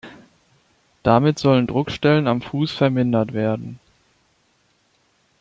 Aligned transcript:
Damit 1.03 1.37
sollen 1.37 1.67
Druckstellen 1.67 2.27
am 2.27 2.41
Fuß 2.41 2.71
vermindert 2.71 3.33
werden. 3.33 3.77